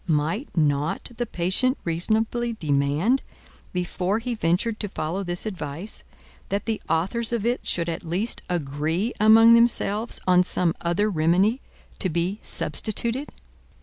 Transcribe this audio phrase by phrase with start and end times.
[0.07, 3.21] Might not the patient reasonably demand,
[3.71, 6.01] before he ventured to follow this advice,
[6.49, 11.61] that the authors of it should at least agree among themselves on some other remedy
[11.99, 13.29] to be substituted?